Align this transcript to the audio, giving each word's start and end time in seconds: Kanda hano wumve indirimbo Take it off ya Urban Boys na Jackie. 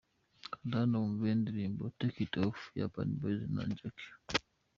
Kanda 0.51 0.75
hano 0.81 0.95
wumve 1.01 1.25
indirimbo 1.33 1.81
Take 1.97 2.19
it 2.25 2.33
off 2.45 2.59
ya 2.79 2.85
Urban 2.85 3.09
Boys 3.19 3.41
na 3.55 3.63
Jackie. 3.77 4.13